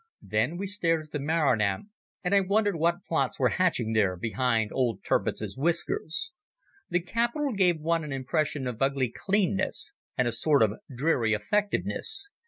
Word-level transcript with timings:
Then 0.23 0.57
we 0.57 0.65
stared 0.65 1.05
at 1.05 1.11
the 1.11 1.19
Marinamt, 1.19 1.89
and 2.23 2.33
I 2.33 2.39
wondered 2.39 2.75
what 2.75 3.05
plots 3.07 3.37
were 3.37 3.49
hatching 3.49 3.93
there 3.93 4.17
behind 4.17 4.71
old 4.73 5.03
Tirpitz's 5.03 5.55
whiskers. 5.55 6.31
The 6.89 7.01
capital 7.03 7.53
gave 7.53 7.79
one 7.79 8.03
an 8.03 8.11
impression 8.11 8.65
of 8.65 8.81
ugly 8.81 9.11
cleanness 9.15 9.93
and 10.17 10.27
a 10.27 10.31
sort 10.31 10.63
of 10.63 10.79
dreary 10.91 11.33
effectiveness. 11.35 12.31